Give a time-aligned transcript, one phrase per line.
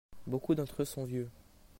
[0.25, 1.29] Beaucoup d'entre eux sont vieux.